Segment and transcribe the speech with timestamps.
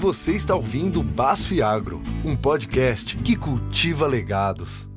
[0.00, 4.88] Você está ouvindo Basf Agro, um podcast que cultiva legados.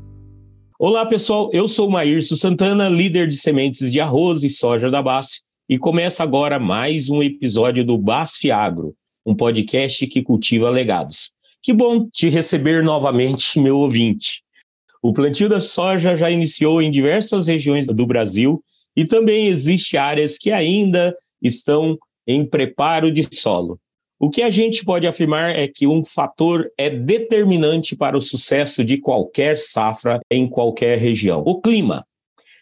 [0.77, 1.49] Olá, pessoal.
[1.51, 5.79] Eu sou o Maírcio Santana, líder de sementes de arroz e soja da Basf, e
[5.79, 8.93] começa agora mais um episódio do Basf Agro,
[9.25, 11.31] um podcast que cultiva legados.
[11.63, 14.43] Que bom te receber novamente, meu ouvinte.
[15.01, 18.63] O plantio da soja já iniciou em diversas regiões do Brasil
[18.95, 21.97] e também existe áreas que ainda estão
[22.27, 23.80] em preparo de solo.
[24.23, 28.83] O que a gente pode afirmar é que um fator é determinante para o sucesso
[28.83, 32.05] de qualquer safra em qualquer região: o clima.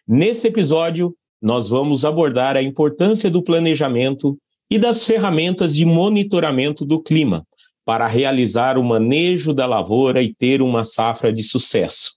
[0.08, 4.38] Nesse episódio, nós vamos abordar a importância do planejamento
[4.72, 7.46] e das ferramentas de monitoramento do clima
[7.84, 12.14] para realizar o manejo da lavoura e ter uma safra de sucesso.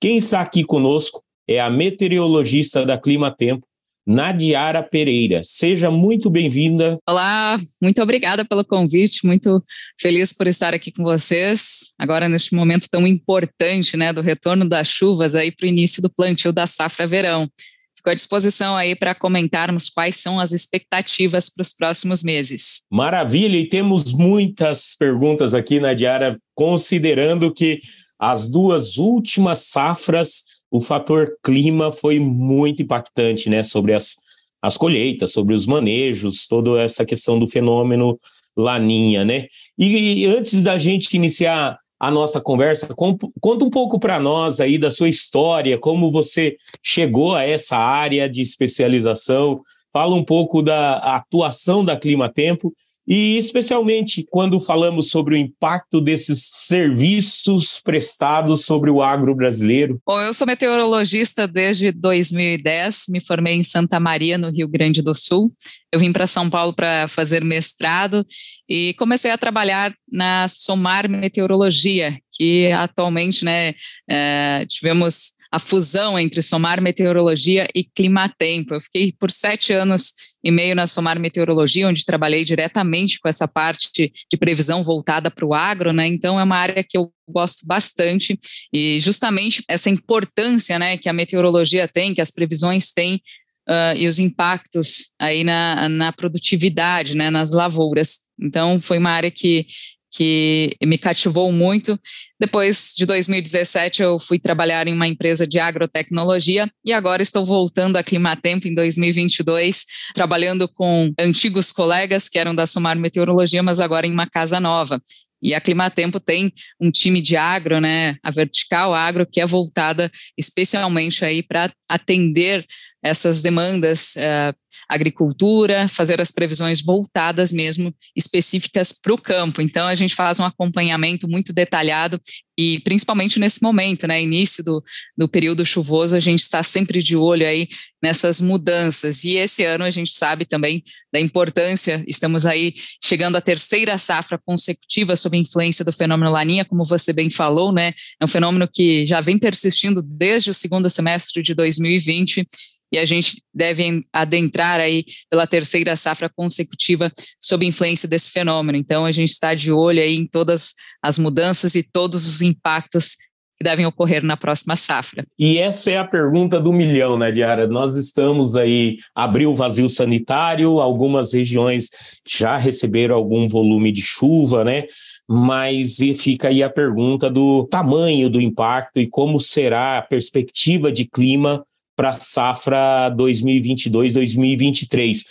[0.00, 3.64] Quem está aqui conosco é a meteorologista da Clima Tempo,
[4.06, 5.40] Nadiara Pereira.
[5.44, 6.98] Seja muito bem-vinda.
[7.08, 9.62] Olá, muito obrigada pelo convite, muito
[9.98, 14.88] feliz por estar aqui com vocês, agora neste momento tão importante, né, do retorno das
[14.88, 17.48] chuvas aí para o início do plantio da safra verão.
[17.96, 22.82] Fico à disposição aí para comentarmos quais são as expectativas para os próximos meses.
[22.92, 27.80] Maravilha, e temos muitas perguntas aqui, Nadiara, considerando que
[28.18, 34.16] as duas últimas safras o fator clima foi muito impactante, né, sobre as,
[34.60, 38.18] as colheitas, sobre os manejos, toda essa questão do fenômeno
[38.56, 39.46] laninha, né?
[39.78, 44.76] E, e antes da gente iniciar a nossa conversa, conta um pouco para nós aí
[44.76, 50.96] da sua história, como você chegou a essa área de especialização, fala um pouco da
[50.96, 52.74] atuação da Clima Tempo
[53.06, 60.00] e especialmente quando falamos sobre o impacto desses serviços prestados sobre o agro brasileiro.
[60.06, 65.14] Bom, eu sou meteorologista desde 2010, me formei em Santa Maria, no Rio Grande do
[65.14, 65.52] Sul.
[65.92, 68.26] Eu vim para São Paulo para fazer mestrado
[68.68, 73.74] e comecei a trabalhar na Somar Meteorologia, que atualmente né,
[74.10, 78.74] é, tivemos a fusão entre Somar Meteorologia e Climatempo.
[78.74, 83.46] Eu fiquei por sete anos e meio na Somar Meteorologia, onde trabalhei diretamente com essa
[83.46, 86.08] parte de previsão voltada para o agro, né?
[86.08, 88.36] Então é uma área que eu gosto bastante
[88.72, 93.22] e justamente essa importância, né, que a meteorologia tem, que as previsões têm
[93.66, 98.18] Uh, e os impactos aí na, na produtividade, né, nas lavouras.
[98.38, 99.66] Então, foi uma área que,
[100.14, 101.98] que me cativou muito.
[102.38, 107.96] Depois de 2017, eu fui trabalhar em uma empresa de agrotecnologia e agora estou voltando
[107.96, 114.06] a Climatempo em 2022, trabalhando com antigos colegas que eram da Sumar Meteorologia, mas agora
[114.06, 115.02] em uma casa nova.
[115.42, 120.10] E a Climatempo tem um time de agro, né, a Vertical Agro, que é voltada
[120.38, 122.64] especialmente aí para atender
[123.02, 124.56] essas demandas uh,
[124.88, 129.60] agricultura, fazer as previsões voltadas mesmo específicas para o campo.
[129.60, 132.20] Então a gente faz um acompanhamento muito detalhado
[132.56, 134.82] e principalmente nesse momento, né, início do,
[135.16, 137.68] do período chuvoso, a gente está sempre de olho aí
[138.02, 139.24] nessas mudanças.
[139.24, 144.38] E esse ano a gente sabe também da importância, estamos aí chegando à terceira safra
[144.44, 147.92] consecutiva sob influência do fenômeno Laninha, como você bem falou, né?
[148.20, 152.46] É um fenômeno que já vem persistindo desde o segundo semestre de 2020
[152.94, 157.10] e a gente deve adentrar aí pela terceira safra consecutiva
[157.40, 158.78] sob influência desse fenômeno.
[158.78, 163.16] Então a gente está de olho aí em todas as mudanças e todos os impactos
[163.58, 165.24] que devem ocorrer na próxima safra.
[165.36, 167.66] E essa é a pergunta do milhão, né, Diara?
[167.66, 171.88] Nós estamos aí, abriu o vazio sanitário, algumas regiões
[172.26, 174.84] já receberam algum volume de chuva, né?
[175.28, 181.06] Mas fica aí a pergunta do tamanho do impacto e como será a perspectiva de
[181.06, 181.64] clima
[181.96, 185.22] para a safra 2022-2023.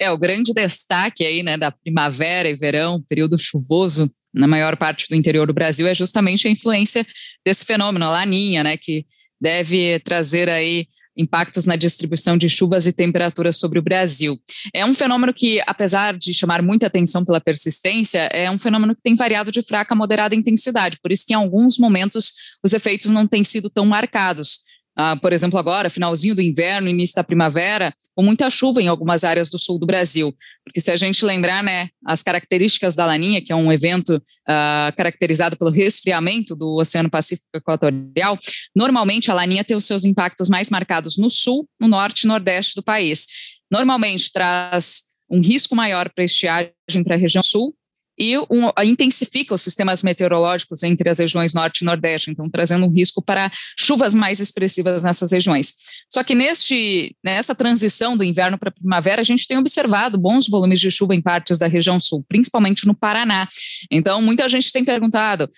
[0.00, 5.08] É, o grande destaque aí, né, da primavera e verão, período chuvoso na maior parte
[5.08, 7.06] do interior do Brasil, é justamente a influência
[7.44, 9.06] desse fenômeno, a laninha, né, que
[9.40, 10.86] deve trazer aí
[11.16, 14.38] impactos na distribuição de chuvas e temperaturas sobre o Brasil.
[14.72, 19.02] É um fenômeno que, apesar de chamar muita atenção pela persistência, é um fenômeno que
[19.02, 22.32] tem variado de fraca a moderada intensidade, por isso que em alguns momentos
[22.62, 24.60] os efeitos não têm sido tão marcados.
[24.94, 29.24] Ah, por exemplo, agora, finalzinho do inverno, início da primavera, com muita chuva em algumas
[29.24, 30.36] áreas do sul do Brasil.
[30.64, 34.92] Porque se a gente lembrar, né, as características da Laninha, que é um evento ah,
[34.96, 38.38] caracterizado pelo resfriamento do Oceano Pacífico Equatorial,
[38.76, 42.74] normalmente a Laninha tem os seus impactos mais marcados no sul, no norte e nordeste
[42.74, 43.26] do país.
[43.70, 46.72] Normalmente traz um risco maior para estiagem
[47.02, 47.74] para a região sul
[48.18, 52.90] e um, intensifica os sistemas meteorológicos entre as regiões norte e nordeste, então trazendo um
[52.90, 55.74] risco para chuvas mais expressivas nessas regiões.
[56.12, 60.48] Só que neste, nessa transição do inverno para a primavera, a gente tem observado bons
[60.48, 63.48] volumes de chuva em partes da região sul, principalmente no Paraná.
[63.90, 65.50] Então, muita gente tem perguntado: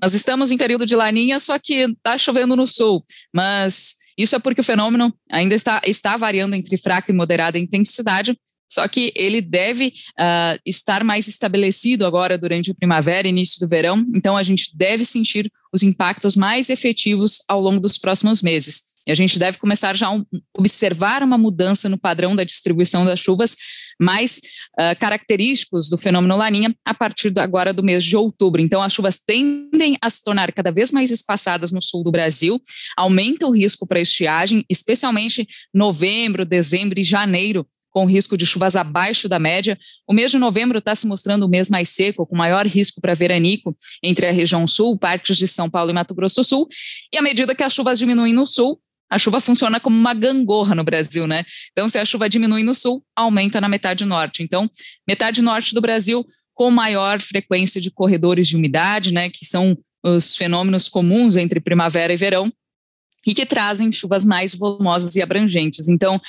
[0.00, 3.04] nós estamos em período de laninha, só que está chovendo no sul,
[3.34, 8.36] mas isso é porque o fenômeno ainda está, está variando entre fraca e moderada intensidade,
[8.70, 9.88] só que ele deve
[10.18, 15.04] uh, estar mais estabelecido agora durante a primavera, início do verão, então a gente deve
[15.04, 18.90] sentir os impactos mais efetivos ao longo dos próximos meses.
[19.06, 20.22] E a gente deve começar já a
[20.56, 23.56] observar uma mudança no padrão da distribuição das chuvas
[23.98, 24.40] mais
[24.78, 28.60] uh, característicos do fenômeno Laninha a partir do, agora do mês de outubro.
[28.60, 32.60] Então, as chuvas tendem a se tornar cada vez mais espaçadas no sul do Brasil,
[32.96, 39.28] aumenta o risco para estiagem, especialmente novembro, dezembro e janeiro, com risco de chuvas abaixo
[39.28, 39.78] da média.
[40.06, 43.14] O mês de novembro está se mostrando o mês mais seco, com maior risco para
[43.14, 46.68] veranico entre a região sul, partes de São Paulo e Mato Grosso do Sul.
[47.12, 50.74] E à medida que as chuvas diminuem no sul, a chuva funciona como uma gangorra
[50.74, 51.44] no Brasil, né?
[51.72, 54.42] Então, se a chuva diminui no sul, aumenta na metade norte.
[54.42, 54.70] Então,
[55.06, 59.28] metade norte do Brasil com maior frequência de corredores de umidade, né?
[59.28, 62.52] Que são os fenômenos comuns entre primavera e verão
[63.26, 65.88] e que trazem chuvas mais volumosas e abrangentes.
[65.88, 66.20] Então,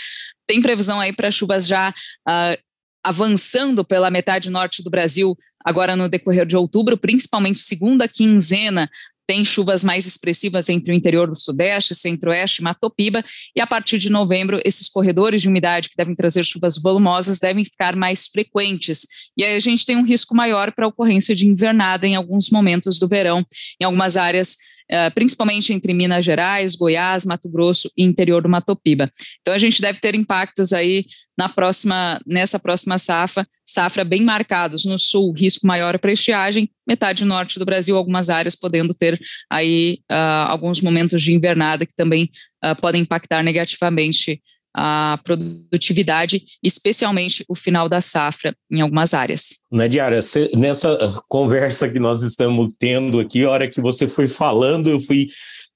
[0.51, 2.62] tem previsão aí para chuvas já uh,
[3.01, 5.33] avançando pela metade norte do Brasil
[5.63, 8.89] agora no decorrer de outubro, principalmente segunda quinzena,
[9.25, 13.24] tem chuvas mais expressivas entre o interior do Sudeste, Centro-Oeste, Matopiba,
[13.56, 17.63] e a partir de novembro, esses corredores de umidade que devem trazer chuvas volumosas devem
[17.63, 19.07] ficar mais frequentes.
[19.38, 23.00] E aí a gente tem um risco maior para ocorrência de invernada em alguns momentos
[23.00, 23.45] do verão,
[23.80, 24.57] em algumas áreas
[25.14, 29.10] principalmente entre Minas Gerais, Goiás, Mato Grosso e interior do Matopiba.
[29.42, 31.06] Então a gente deve ter impactos aí
[31.38, 37.26] na próxima, nessa próxima safra, safra bem marcados no sul, risco maior para estiagem, metade
[37.26, 42.30] norte do Brasil, algumas áreas podendo ter aí uh, alguns momentos de invernada que também
[42.64, 44.42] uh, podem impactar negativamente
[44.74, 49.62] a produtividade, especialmente o final da safra em algumas áreas.
[49.72, 50.20] Nadiara,
[50.56, 55.28] nessa conversa que nós estamos tendo aqui, a hora que você foi falando, eu fui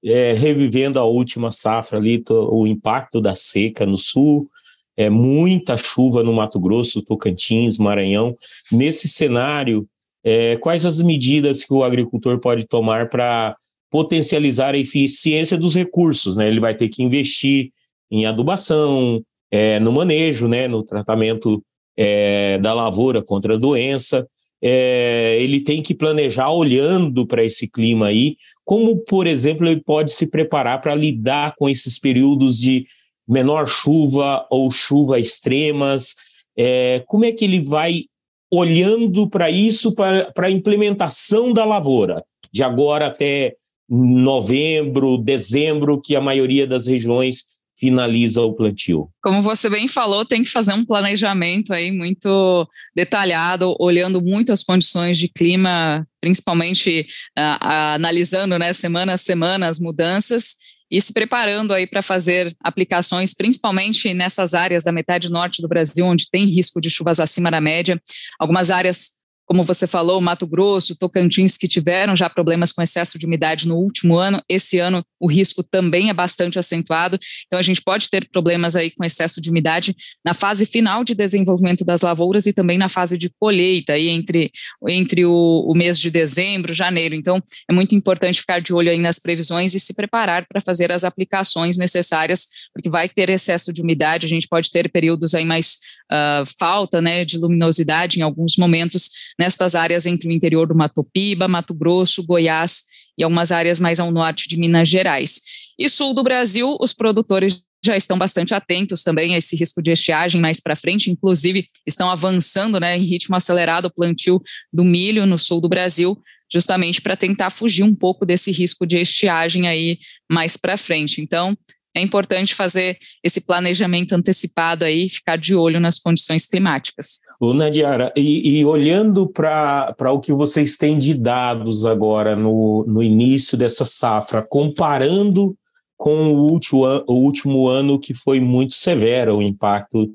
[0.04, 4.50] é, revivendo a última safra ali, o impacto da seca no sul,
[4.98, 8.38] é, muita chuva no Mato Grosso, Tocantins, Maranhão.
[8.72, 9.88] Nesse cenário,
[10.24, 13.58] é, quais as medidas que o agricultor pode tomar para
[13.92, 16.38] potencializar a eficiência dos recursos?
[16.38, 16.48] Né?
[16.48, 17.72] Ele vai ter que investir
[18.12, 19.22] em adubação,
[19.52, 21.64] é, no manejo, né, no tratamento
[21.98, 24.28] é, da lavoura contra a doença.
[24.62, 30.12] É, ele tem que planejar olhando para esse clima aí, como, por exemplo, ele pode
[30.12, 32.88] se preparar para lidar com esses períodos de
[33.28, 36.16] menor chuva ou chuva extremas.
[36.58, 38.06] É, como é que ele vai
[38.52, 43.56] olhando para isso, para a implementação da lavoura, de agora até
[43.88, 47.44] novembro, dezembro, que a maioria das regiões
[47.78, 49.10] finaliza o plantio?
[49.22, 54.64] Como você bem falou, tem que fazer um planejamento aí muito detalhado, olhando muito as
[54.64, 57.08] condições de clima, principalmente
[57.38, 57.58] uh,
[57.96, 60.56] analisando, né, semana a semana as mudanças
[60.90, 66.06] e se preparando aí para fazer aplicações, principalmente nessas áreas da metade norte do Brasil,
[66.06, 68.00] onde tem risco de chuvas acima da média.
[68.40, 73.26] Algumas áreas como você falou, Mato Grosso, Tocantins, que tiveram já problemas com excesso de
[73.26, 77.82] umidade no último ano, esse ano o risco também é bastante acentuado, então a gente
[77.82, 82.46] pode ter problemas aí com excesso de umidade na fase final de desenvolvimento das lavouras
[82.46, 84.52] e também na fase de colheita, aí entre,
[84.88, 87.16] entre o, o mês de dezembro, janeiro.
[87.16, 90.92] Então é muito importante ficar de olho aí nas previsões e se preparar para fazer
[90.92, 95.46] as aplicações necessárias, porque vai ter excesso de umidade, a gente pode ter períodos aí
[95.46, 95.78] mais
[96.12, 101.04] uh, falta né, de luminosidade em alguns momentos nestas áreas entre o interior do Mato
[101.04, 102.84] Piba, Mato Grosso, Goiás
[103.18, 105.42] e algumas áreas mais ao norte de Minas Gerais.
[105.78, 109.92] E sul do Brasil, os produtores já estão bastante atentos também a esse risco de
[109.92, 114.42] estiagem mais para frente, inclusive estão avançando né, em ritmo acelerado o plantio
[114.74, 116.20] do milho no sul do Brasil,
[116.52, 120.00] justamente para tentar fugir um pouco desse risco de estiagem aí
[120.32, 121.22] mais para frente.
[121.22, 121.56] Então,
[121.96, 127.20] é importante fazer esse planejamento antecipado aí, ficar de olho nas condições climáticas.
[127.54, 133.58] Nadiara, e, e olhando para o que vocês têm de dados agora no, no início
[133.58, 135.56] dessa safra, comparando
[135.98, 140.14] com o último, o último ano que foi muito severo o impacto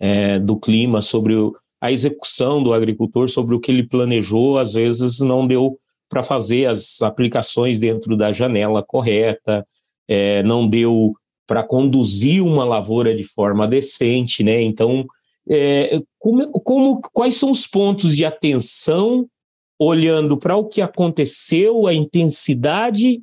[0.00, 4.72] é, do clima sobre o, a execução do agricultor, sobre o que ele planejou, às
[4.72, 9.66] vezes não deu para fazer as aplicações dentro da janela correta,
[10.08, 11.12] é, não deu
[11.46, 14.62] para conduzir uma lavoura de forma decente, né?
[14.62, 15.06] Então,
[15.50, 19.26] É, como, como, quais são os pontos de atenção,
[19.78, 23.22] olhando para o que aconteceu, a intensidade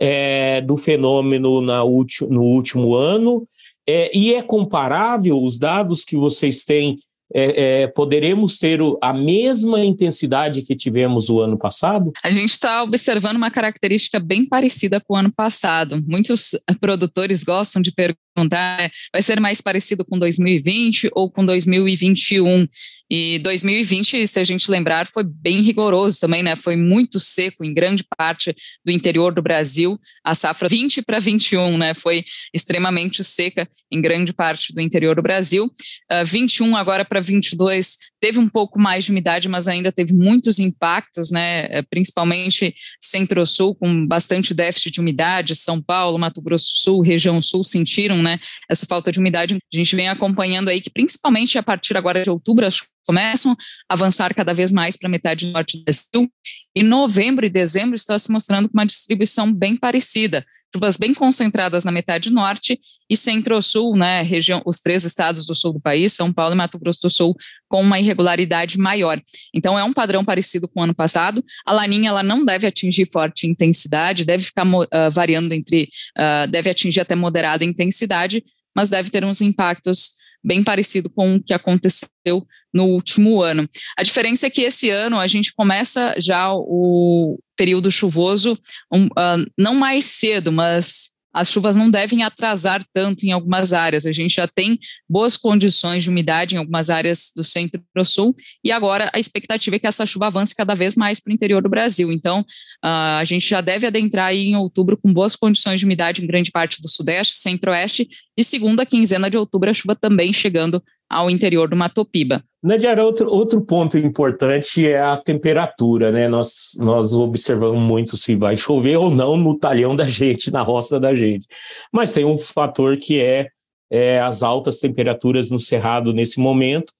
[0.00, 1.84] é, do fenômeno na
[2.30, 3.46] no último ano,
[3.86, 6.98] é, e é comparável os dados que vocês têm
[7.34, 12.12] é, é, poderemos ter a mesma intensidade que tivemos o ano passado?
[12.22, 16.02] A gente está observando uma característica bem parecida com o ano passado.
[16.06, 22.68] Muitos produtores gostam de perguntar perguntar vai ser mais parecido com 2020 ou com 2021.
[23.08, 26.56] E 2020, se a gente lembrar, foi bem rigoroso também, né?
[26.56, 28.54] Foi muito seco em grande parte
[28.84, 29.98] do interior do Brasil.
[30.24, 31.94] A safra 20 para 21, né?
[31.94, 35.66] Foi extremamente seca em grande parte do interior do Brasil.
[35.66, 35.70] Uh,
[36.10, 40.58] ah, 21 agora para 22 teve um pouco mais de umidade, mas ainda teve muitos
[40.58, 41.66] impactos, né?
[41.70, 45.54] Eh, principalmente Centro-Sul, com bastante déficit de umidade.
[45.54, 48.38] São Paulo, Mato Grosso do Sul, região Sul sentiram né?
[48.68, 49.54] Essa falta de umidade.
[49.54, 53.52] A gente vem acompanhando aí que, principalmente a partir agora de outubro, as começam
[53.88, 56.28] a avançar cada vez mais para metade norte do Brasil.
[56.74, 60.44] E novembro e dezembro está se mostrando com uma distribuição bem parecida
[60.74, 65.72] chuvas bem concentradas na metade norte e centro-sul, né, região, os três estados do sul
[65.72, 67.34] do país, São Paulo e Mato Grosso do Sul,
[67.68, 69.20] com uma irregularidade maior.
[69.54, 71.44] Então é um padrão parecido com o ano passado.
[71.64, 76.70] A laninha ela não deve atingir forte intensidade, deve ficar uh, variando entre, uh, deve
[76.70, 78.44] atingir até moderada intensidade,
[78.74, 83.68] mas deve ter uns impactos bem parecido com o que aconteceu no último ano.
[83.98, 88.56] A diferença é que esse ano a gente começa já o período chuvoso
[88.92, 94.06] um, uh, não mais cedo, mas as chuvas não devem atrasar tanto em algumas áreas.
[94.06, 98.34] A gente já tem boas condições de umidade em algumas áreas do centro e sul,
[98.64, 101.62] e agora a expectativa é que essa chuva avance cada vez mais para o interior
[101.62, 102.10] do Brasil.
[102.10, 106.22] Então, uh, a gente já deve adentrar aí em outubro com boas condições de umidade
[106.22, 110.82] em grande parte do sudeste, centro-oeste, e segunda quinzena de outubro a chuva também chegando
[111.08, 112.42] ao interior do Matopiba.
[112.62, 116.26] Nadiara, outro, outro ponto importante é a temperatura, né?
[116.26, 120.98] Nós, nós observamos muito se vai chover ou não no talhão da gente, na roça
[120.98, 121.46] da gente.
[121.92, 123.46] Mas tem um fator que é,
[123.88, 126.92] é as altas temperaturas no Cerrado nesse momento.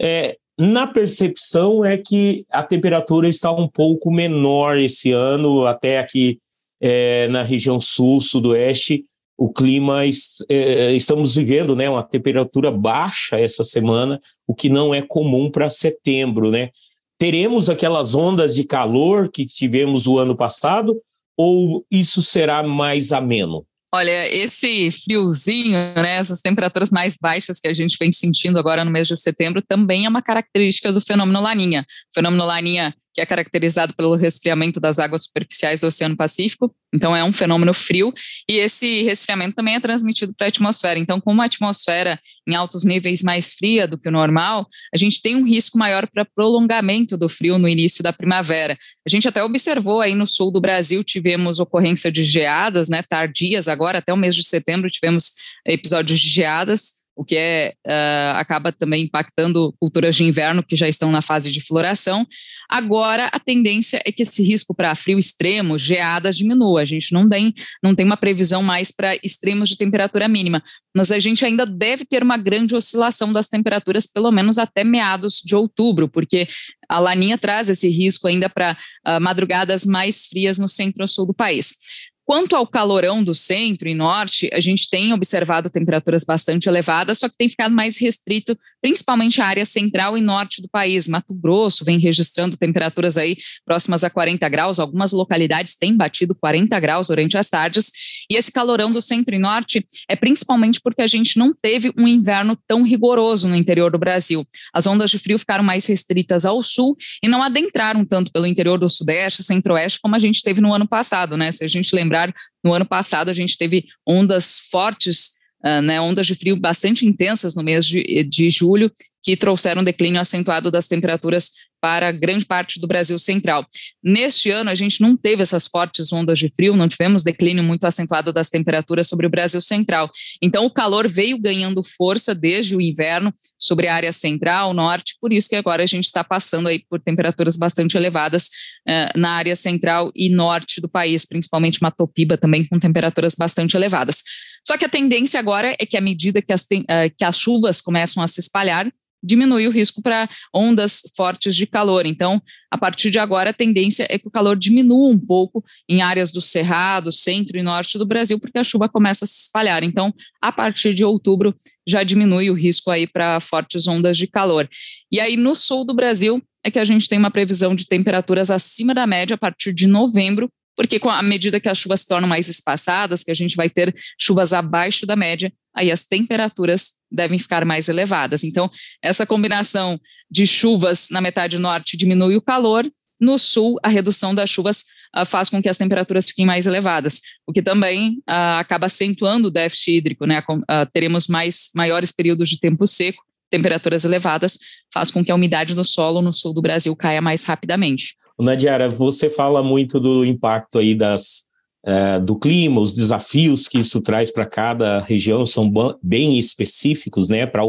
[0.00, 6.38] É, na percepção é que a temperatura está um pouco menor esse ano, até aqui
[6.80, 9.04] é, na região sul, sudoeste,
[9.38, 10.02] o clima,
[10.48, 15.68] é, estamos vivendo né, uma temperatura baixa essa semana, o que não é comum para
[15.68, 16.50] setembro.
[16.50, 16.70] Né?
[17.18, 21.00] Teremos aquelas ondas de calor que tivemos o ano passado,
[21.36, 23.66] ou isso será mais ameno?
[23.94, 28.90] Olha, esse friozinho, né, essas temperaturas mais baixas que a gente vem sentindo agora no
[28.90, 31.86] mês de setembro, também é uma característica do fenômeno Laninha.
[32.10, 36.70] O fenômeno Laninha que é caracterizado pelo resfriamento das águas superficiais do Oceano Pacífico.
[36.94, 38.12] Então, é um fenômeno frio,
[38.48, 40.98] e esse resfriamento também é transmitido para a atmosfera.
[40.98, 45.22] Então, como a atmosfera em altos níveis mais fria do que o normal, a gente
[45.22, 48.76] tem um risco maior para prolongamento do frio no início da primavera.
[49.06, 53.66] A gente até observou aí no sul do Brasil, tivemos ocorrência de geadas, né, tardias,
[53.66, 55.32] agora até o mês de setembro tivemos
[55.66, 60.86] episódios de geadas, o que é, uh, acaba também impactando culturas de inverno que já
[60.86, 62.26] estão na fase de floração.
[62.68, 66.82] Agora, a tendência é que esse risco para frio extremo, geadas, diminua.
[66.82, 70.62] A gente não tem, não tem uma previsão mais para extremos de temperatura mínima,
[70.94, 75.40] mas a gente ainda deve ter uma grande oscilação das temperaturas, pelo menos até meados
[75.42, 76.46] de outubro, porque
[76.86, 81.76] a laninha traz esse risco ainda para uh, madrugadas mais frias no centro-sul do país.
[82.26, 87.28] Quanto ao calorão do centro e norte, a gente tem observado temperaturas bastante elevadas, só
[87.28, 91.08] que tem ficado mais restrito, principalmente a área central e norte do país.
[91.08, 96.78] Mato Grosso vem registrando temperaturas aí próximas a 40 graus, algumas localidades têm batido 40
[96.78, 97.90] graus durante as tardes.
[98.30, 102.06] E esse calorão do centro e norte é principalmente porque a gente não teve um
[102.06, 104.46] inverno tão rigoroso no interior do Brasil.
[104.72, 108.78] As ondas de frio ficaram mais restritas ao sul e não adentraram tanto pelo interior
[108.78, 111.50] do sudeste, centro-oeste, como a gente teve no ano passado, né?
[111.50, 116.26] Se a gente lembrar no ano passado a gente teve ondas fortes, uh, né, ondas
[116.26, 118.90] de frio bastante intensas no mês de, de julho,
[119.22, 123.66] que trouxeram declínio acentuado das temperaturas para grande parte do Brasil central.
[124.02, 127.84] Neste ano, a gente não teve essas fortes ondas de frio, não tivemos declínio muito
[127.84, 130.10] acentuado das temperaturas sobre o Brasil central.
[130.42, 135.32] Então, o calor veio ganhando força desde o inverno sobre a área central, norte, por
[135.32, 138.46] isso que agora a gente está passando aí por temperaturas bastante elevadas
[138.88, 144.22] uh, na área central e norte do país, principalmente Matopiba também com temperaturas bastante elevadas.
[144.66, 147.80] Só que a tendência agora é que à medida que as, uh, que as chuvas
[147.80, 148.90] começam a se espalhar,
[149.22, 152.06] diminui o risco para ondas fortes de calor.
[152.06, 156.00] Então, a partir de agora, a tendência é que o calor diminua um pouco em
[156.00, 159.82] áreas do Cerrado, centro e norte do Brasil, porque a chuva começa a se espalhar.
[159.82, 161.54] Então, a partir de outubro,
[161.86, 164.68] já diminui o risco aí para fortes ondas de calor.
[165.10, 168.50] E aí, no sul do Brasil, é que a gente tem uma previsão de temperaturas
[168.50, 172.08] acima da média a partir de novembro, porque com a medida que as chuvas se
[172.08, 176.92] tornam mais espaçadas, que a gente vai ter chuvas abaixo da média, aí as temperaturas
[177.10, 178.44] devem ficar mais elevadas.
[178.44, 178.70] Então,
[179.02, 179.98] essa combinação
[180.30, 182.86] de chuvas na metade norte diminui o calor,
[183.20, 184.84] no sul, a redução das chuvas
[185.16, 189.48] uh, faz com que as temperaturas fiquem mais elevadas, o que também uh, acaba acentuando
[189.48, 190.40] o déficit hídrico, né?
[190.40, 194.58] Uh, teremos mais maiores períodos de tempo seco, temperaturas elevadas,
[194.92, 198.16] faz com que a umidade no solo no sul do Brasil caia mais rapidamente.
[198.42, 201.44] Nadiara, você fala muito do impacto aí das,
[201.86, 207.46] uh, do clima, os desafios que isso traz para cada região são bem específicos, né,
[207.46, 207.62] para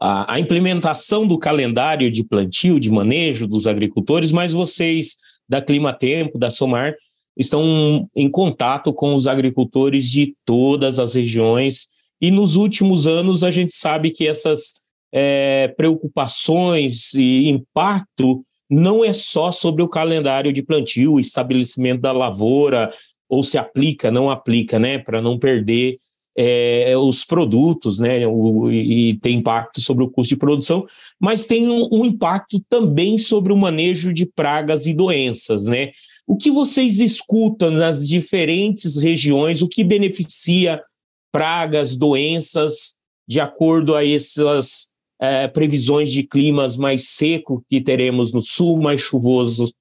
[0.00, 5.16] a, a, implementação do calendário de plantio, de manejo dos agricultores, mas vocês
[5.48, 6.94] da Clima Tempo, da Somar,
[7.36, 11.88] estão em contato com os agricultores de todas as regiões
[12.20, 14.80] e nos últimos anos a gente sabe que essas
[15.12, 22.12] é, preocupações e impacto não é só sobre o calendário de plantio, o estabelecimento da
[22.12, 22.92] lavoura,
[23.28, 25.98] ou se aplica, não aplica, né, para não perder
[26.36, 30.86] é, os produtos, né, o, e tem impacto sobre o custo de produção,
[31.20, 35.92] mas tem um, um, impacto também sobre o manejo de pragas e doenças, né?
[36.26, 40.82] O que vocês escutam nas diferentes regiões, o que beneficia
[41.30, 42.94] pragas, doenças,
[43.28, 44.93] de acordo a essas
[45.24, 49.72] é, previsões de climas mais seco que teremos no sul, mais chuvosos,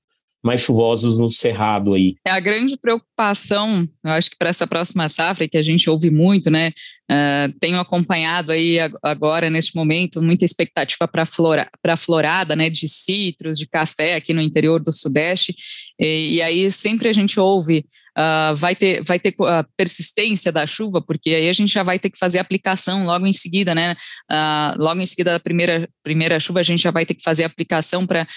[0.44, 2.16] mais chuvosos no cerrado aí.
[2.28, 6.12] É a grande preocupação, eu acho que para essa próxima safra, que a gente ouve
[6.12, 6.72] muito, né?
[7.10, 12.70] Uh, tenho acompanhado aí agora, neste momento, muita expectativa para flora, a florada, né?
[12.70, 15.56] De citros, de café aqui no interior do Sudeste.
[16.00, 17.86] E, e aí sempre a gente ouve,
[18.18, 22.00] uh, vai ter, vai ter a persistência da chuva, porque aí a gente já vai
[22.00, 23.96] ter que fazer aplicação logo em seguida, né?
[24.30, 27.46] Uh, logo em seguida da primeira, primeira chuva, a gente já vai ter que fazer
[27.46, 28.28] aplicação para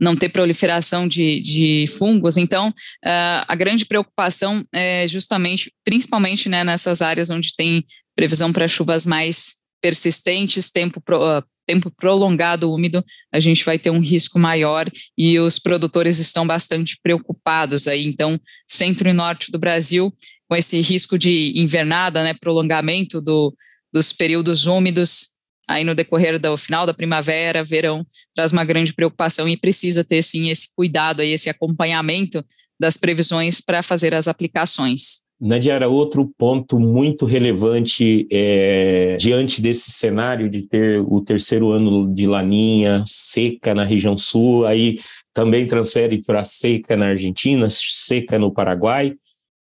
[0.00, 2.36] não ter proliferação de, de fungos.
[2.36, 7.84] Então, uh, a grande preocupação é justamente, principalmente né, nessas áreas onde tem
[8.16, 13.90] previsão para chuvas mais persistentes, tempo, pro, uh, tempo prolongado úmido, a gente vai ter
[13.90, 18.06] um risco maior e os produtores estão bastante preocupados aí.
[18.06, 20.12] Então, centro e norte do Brasil,
[20.48, 23.54] com esse risco de invernada, né, prolongamento do,
[23.92, 25.29] dos períodos úmidos,
[25.70, 28.04] aí no decorrer do final da primavera, verão,
[28.34, 32.44] traz uma grande preocupação e precisa ter sim esse cuidado aí, esse acompanhamento
[32.78, 35.20] das previsões para fazer as aplicações.
[35.40, 42.26] Nadiara, outro ponto muito relevante é, diante desse cenário de ter o terceiro ano de
[42.26, 44.98] laninha seca na região sul, aí
[45.32, 49.14] também transfere para seca na Argentina, seca no Paraguai,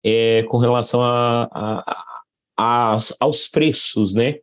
[0.03, 2.03] é, com relação a, a,
[2.57, 4.35] a, aos preços, né?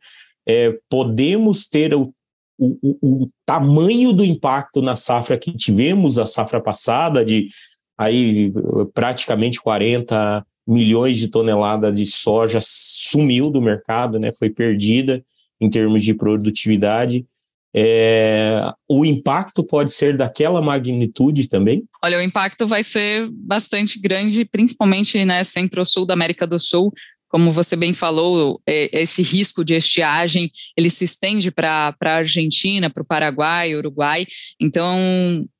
[0.47, 2.13] É, podemos ter o,
[2.57, 7.49] o, o, tamanho do impacto na safra que tivemos a safra passada, de
[7.97, 8.51] aí
[8.93, 15.23] praticamente 40 milhões de toneladas de soja sumiu do mercado, né, foi perdida
[15.59, 17.25] em termos de produtividade.
[17.73, 21.85] É, o impacto pode ser daquela magnitude também?
[22.03, 26.91] Olha, o impacto vai ser bastante grande, principalmente né, centro-sul da América do Sul
[27.31, 32.89] como você bem falou, é, esse risco de estiagem ele se estende para a Argentina,
[32.89, 34.25] para o Paraguai, Uruguai.
[34.59, 34.99] Então,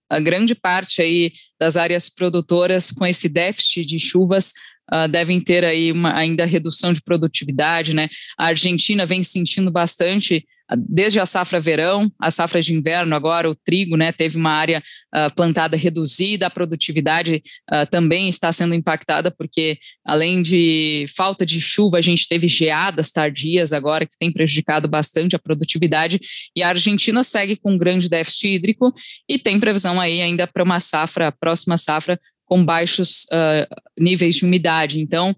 [0.10, 4.52] a grande parte aí das áreas produtoras com esse déficit de chuvas
[4.94, 8.10] uh, devem ter aí uma, ainda redução de produtividade, né?
[8.38, 10.46] A Argentina vem sentindo bastante
[10.78, 14.82] desde a safra verão, a safra de inverno, agora o trigo, né, teve uma área
[15.14, 21.60] uh, plantada reduzida, a produtividade uh, também está sendo impactada, porque além de falta de
[21.60, 26.20] chuva, a gente teve geadas tardias agora, que tem prejudicado bastante a produtividade,
[26.56, 28.94] e a Argentina segue com um grande déficit hídrico
[29.28, 34.46] e tem previsão aí ainda para uma safra, próxima safra, com baixos uh, níveis de
[34.46, 35.00] umidade.
[35.00, 35.36] Então,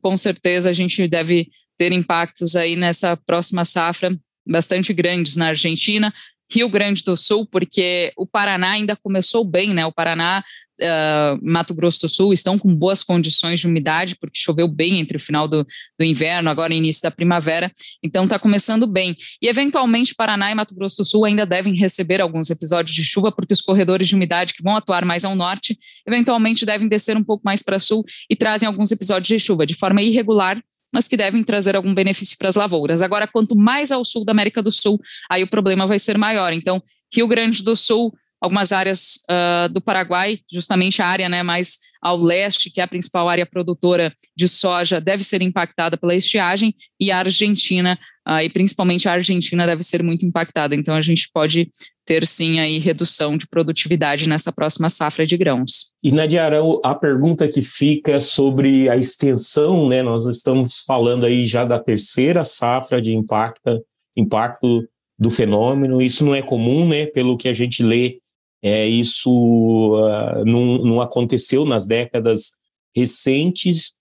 [0.00, 6.12] com certeza a gente deve ter impactos aí nessa próxima safra bastante grandes na Argentina,
[6.52, 9.86] Rio Grande do Sul, porque o Paraná ainda começou bem, né?
[9.86, 10.44] O Paraná
[10.80, 15.16] uh, Mato Grosso do Sul estão com boas condições de umidade, porque choveu bem entre
[15.16, 15.66] o final do,
[15.98, 17.70] do inverno, agora início da primavera,
[18.02, 19.16] então está começando bem.
[19.40, 23.30] E eventualmente Paraná e Mato Grosso do Sul ainda devem receber alguns episódios de chuva,
[23.30, 27.24] porque os corredores de umidade que vão atuar mais ao norte, eventualmente devem descer um
[27.24, 30.60] pouco mais para sul e trazem alguns episódios de chuva de forma irregular,
[30.92, 33.02] mas que devem trazer algum benefício para as lavouras.
[33.02, 36.52] Agora, quanto mais ao sul da América do Sul, aí o problema vai ser maior.
[36.52, 41.78] Então, Rio Grande do Sul, algumas áreas uh, do Paraguai, justamente a área né, mais
[42.02, 46.74] ao leste, que é a principal área produtora de soja, deve ser impactada pela estiagem,
[46.98, 50.74] e a Argentina, uh, e principalmente a Argentina, deve ser muito impactada.
[50.74, 51.68] Então, a gente pode
[52.06, 55.94] ter sim aí redução de produtividade nessa próxima safra de grãos.
[56.02, 60.02] E Nadiara, a pergunta que fica sobre a extensão, né?
[60.02, 63.84] Nós estamos falando aí já da terceira safra de impacto,
[64.16, 66.00] impacto do fenômeno.
[66.00, 67.06] Isso não é comum, né?
[67.06, 68.19] Pelo que a gente lê
[68.62, 72.52] é, isso uh, não, não, aconteceu nas décadas
[72.94, 73.92] recentes,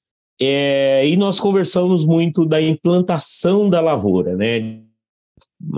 [0.41, 4.81] é, e nós conversamos muito da implantação da lavoura, né?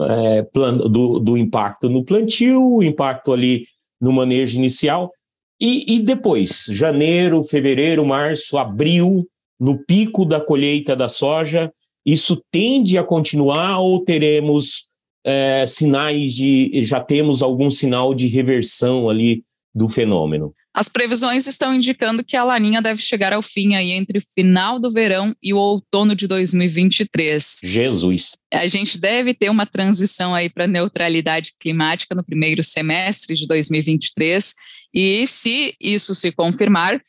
[0.10, 3.66] É, plan, do, do, impacto no plantio, o impacto ali
[4.00, 5.12] no manejo inicial,
[5.60, 9.28] e, e depois, janeiro, fevereiro, março, abril,
[9.60, 11.72] no pico da colheita da soja,
[12.04, 14.91] isso tende a continuar ou teremos
[15.24, 16.84] é, sinais de.
[16.84, 20.54] já temos algum sinal de reversão ali do fenômeno?
[20.74, 24.80] As previsões estão indicando que a laninha deve chegar ao fim aí entre o final
[24.80, 27.58] do verão e o outono de 2023.
[27.64, 28.38] Jesus.
[28.54, 34.54] A gente deve ter uma transição aí para neutralidade climática no primeiro semestre de 2023.
[34.94, 37.02] E se isso se confirmar,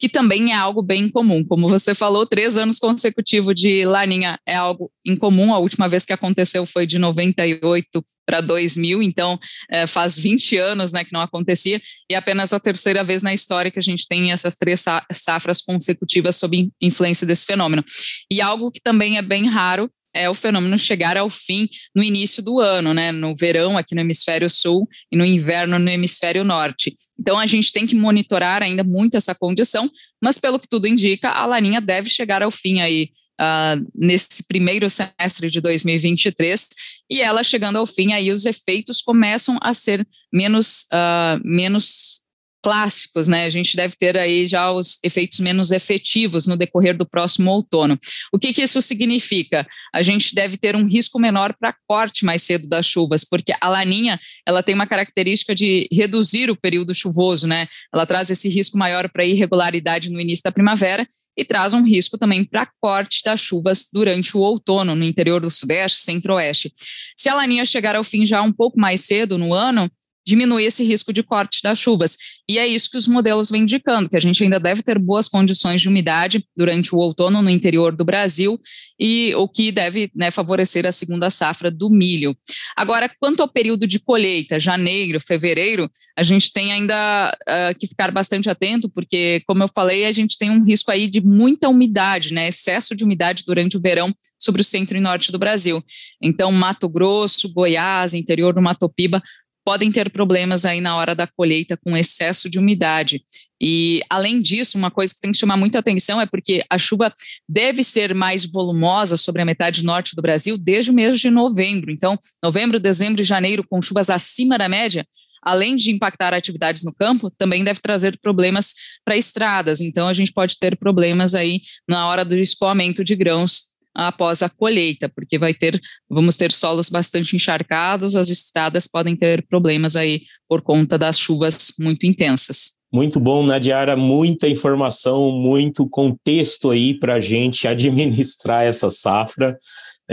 [0.00, 1.44] que também é algo bem comum.
[1.44, 5.52] Como você falou, três anos consecutivos de laninha é algo incomum.
[5.52, 9.38] A última vez que aconteceu foi de 98 para 2000, então
[9.70, 13.70] é, faz 20 anos né, que não acontecia, e apenas a terceira vez na história
[13.70, 14.82] que a gente tem essas três
[15.12, 17.84] safras consecutivas sob influência desse fenômeno.
[18.32, 22.42] E algo que também é bem raro é o fenômeno chegar ao fim no início
[22.42, 23.12] do ano, né?
[23.12, 26.92] No verão aqui no hemisfério sul e no inverno no hemisfério norte.
[27.18, 29.90] Então a gente tem que monitorar ainda muito essa condição,
[30.22, 34.88] mas pelo que tudo indica, a laninha deve chegar ao fim aí uh, nesse primeiro
[34.90, 36.68] semestre de 2023
[37.10, 42.20] e ela chegando ao fim aí os efeitos começam a ser menos uh, menos
[42.62, 43.44] clássicos, né?
[43.44, 47.98] A gente deve ter aí já os efeitos menos efetivos no decorrer do próximo outono.
[48.32, 49.66] O que, que isso significa?
[49.92, 53.68] A gente deve ter um risco menor para corte mais cedo das chuvas, porque a
[53.68, 57.68] laninha ela tem uma característica de reduzir o período chuvoso, né?
[57.94, 62.18] Ela traz esse risco maior para irregularidade no início da primavera e traz um risco
[62.18, 66.72] também para corte das chuvas durante o outono no interior do sudeste, centro-oeste.
[67.16, 69.90] Se a laninha chegar ao fim já um pouco mais cedo no ano,
[70.26, 72.16] diminuir esse risco de corte das chuvas.
[72.48, 75.28] E é isso que os modelos vêm indicando, que a gente ainda deve ter boas
[75.28, 78.60] condições de umidade durante o outono no interior do Brasil,
[79.00, 82.36] e o que deve né, favorecer a segunda safra do milho.
[82.76, 88.10] Agora, quanto ao período de colheita, janeiro, fevereiro, a gente tem ainda uh, que ficar
[88.10, 92.34] bastante atento, porque, como eu falei, a gente tem um risco aí de muita umidade,
[92.34, 95.82] né, excesso de umidade durante o verão sobre o centro e norte do Brasil.
[96.22, 99.22] Então, Mato Grosso, Goiás, interior do Mato Piba,
[99.70, 103.22] podem ter problemas aí na hora da colheita com excesso de umidade.
[103.62, 107.14] E, além disso, uma coisa que tem que chamar muita atenção é porque a chuva
[107.48, 111.92] deve ser mais volumosa sobre a metade norte do Brasil desde o mês de novembro.
[111.92, 115.06] Então, novembro, dezembro e janeiro, com chuvas acima da média,
[115.40, 119.80] além de impactar atividades no campo, também deve trazer problemas para estradas.
[119.80, 124.48] Então, a gente pode ter problemas aí na hora do escoamento de grãos após a
[124.48, 130.22] colheita, porque vai ter, vamos ter solos bastante encharcados, as estradas podem ter problemas aí
[130.48, 132.78] por conta das chuvas muito intensas.
[132.92, 139.58] Muito bom, Nadiara, muita informação, muito contexto aí para a gente administrar essa safra.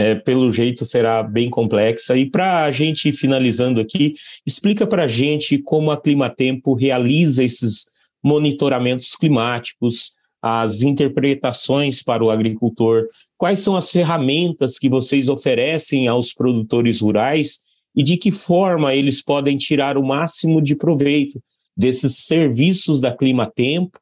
[0.00, 2.16] É, pelo jeito será bem complexa.
[2.16, 4.14] E para a gente finalizando aqui,
[4.46, 7.86] explica para a gente como a Climatempo realiza esses
[8.24, 16.34] monitoramentos climáticos, as interpretações para o agricultor, quais são as ferramentas que vocês oferecem aos
[16.34, 17.60] produtores rurais
[17.96, 21.40] e de que forma eles podem tirar o máximo de proveito
[21.76, 23.98] desses serviços da Clima Tempo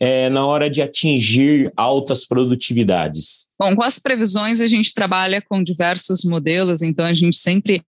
[0.00, 3.48] é, na hora de atingir altas produtividades?
[3.58, 7.82] Bom, com as previsões a gente trabalha com diversos modelos, então a gente sempre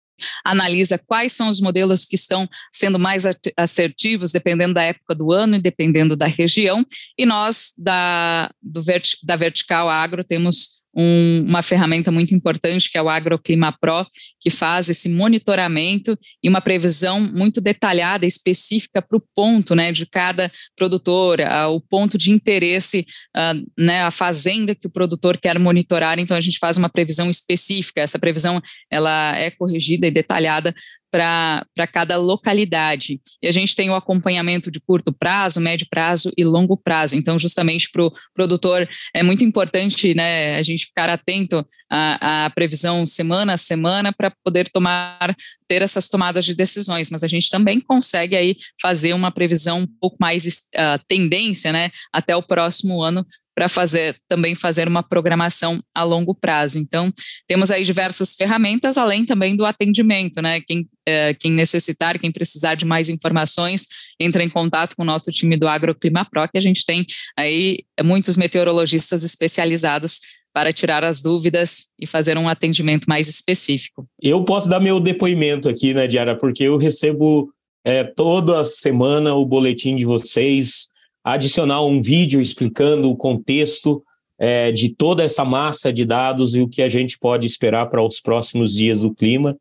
[0.44, 3.24] analisa quais são os modelos que estão sendo mais
[3.56, 6.84] assertivos, dependendo da época do ano e dependendo da região.
[7.16, 8.82] E nós, da, do
[9.24, 14.07] da Vertical Agro, temos um, uma ferramenta muito importante que é o Agroclima Pro,
[14.40, 20.07] que faz esse monitoramento e uma previsão muito detalhada, específica para o ponto né, de
[20.07, 25.59] cada produtor, uh, o ponto de interesse, uh, né, a fazenda que o produtor quer
[25.59, 26.18] monitorar.
[26.18, 28.00] Então a gente faz uma previsão específica.
[28.00, 30.74] Essa previsão ela é corrigida e detalhada
[31.10, 33.20] para cada localidade.
[33.42, 37.16] E a gente tem o acompanhamento de curto prazo, médio prazo e longo prazo.
[37.16, 42.50] Então, justamente para o produtor, é muito importante né, a gente ficar atento à, à
[42.50, 45.34] previsão semana a semana para poder tomar,
[45.68, 47.10] ter essas tomadas de decisões.
[47.10, 51.90] Mas a gente também consegue aí fazer uma previsão um pouco mais uh, tendência né,
[52.12, 56.78] até o próximo ano para fazer também fazer uma programação a longo prazo.
[56.78, 57.12] Então,
[57.46, 60.60] temos aí diversas ferramentas, além também do atendimento, né?
[60.60, 63.86] Quem, é, quem necessitar, quem precisar de mais informações,
[64.18, 67.04] entra em contato com o nosso time do Agroclima Pro, que a gente tem
[67.36, 70.20] aí muitos meteorologistas especializados
[70.52, 74.06] para tirar as dúvidas e fazer um atendimento mais específico.
[74.20, 77.52] Eu posso dar meu depoimento aqui, né, Diara, porque eu recebo
[77.84, 80.88] é, toda semana o boletim de vocês,
[81.24, 84.02] adicionar um vídeo explicando o contexto
[84.38, 88.02] é, de toda essa massa de dados e o que a gente pode esperar para
[88.02, 89.56] os próximos dias do clima.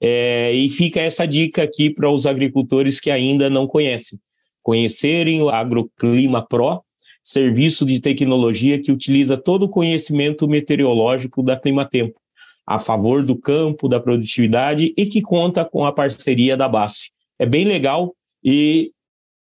[0.00, 4.18] É, e fica essa dica aqui para os agricultores que ainda não conhecem.
[4.62, 6.82] Conhecerem o Agroclima Pro,
[7.22, 12.20] serviço de tecnologia que utiliza todo o conhecimento meteorológico da Clima Tempo,
[12.66, 17.10] a favor do campo, da produtividade e que conta com a parceria da BASF.
[17.38, 18.92] É bem legal e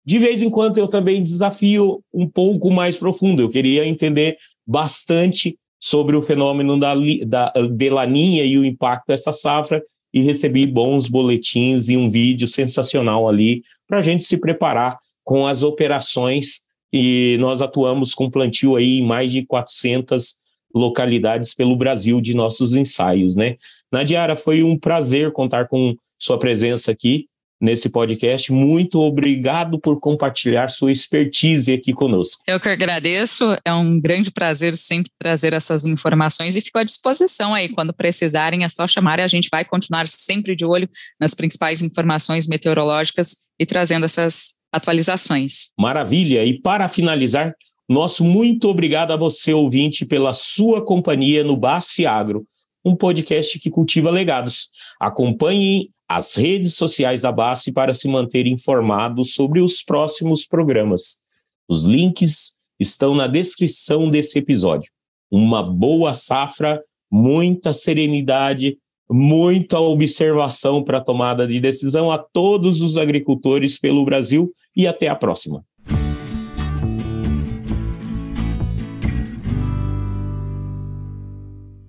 [0.05, 3.41] de vez em quando eu também desafio um pouco mais profundo.
[3.41, 6.93] Eu queria entender bastante sobre o fenômeno da,
[7.25, 9.81] da de laninha e o impacto dessa safra
[10.13, 15.45] e recebi bons boletins e um vídeo sensacional ali para a gente se preparar com
[15.45, 20.39] as operações e nós atuamos com plantio aí em mais de 400
[20.73, 23.55] localidades pelo Brasil de nossos ensaios, né?
[23.91, 27.28] Nadiara, foi um prazer contar com sua presença aqui
[27.59, 28.51] nesse podcast.
[28.51, 32.41] Muito obrigado por compartilhar sua expertise aqui conosco.
[32.47, 37.53] Eu que agradeço, é um grande prazer sempre trazer essas informações e fico à disposição
[37.53, 41.33] aí, quando precisarem, é só chamar e a gente vai continuar sempre de olho nas
[41.33, 45.69] principais informações meteorológicas e trazendo essas atualizações.
[45.77, 46.45] Maravilha!
[46.45, 47.53] E para finalizar,
[47.89, 52.45] nosso muito obrigado a você, ouvinte, pela sua companhia no BASF Agro,
[52.85, 54.69] um podcast que cultiva legados.
[54.99, 61.19] Acompanhe as redes sociais da BASF para se manter informado sobre os próximos programas.
[61.67, 64.91] Os links estão na descrição desse episódio.
[65.29, 68.75] Uma boa safra, muita serenidade,
[69.07, 75.09] muita observação para a tomada de decisão a todos os agricultores pelo Brasil e até
[75.09, 75.63] a próxima.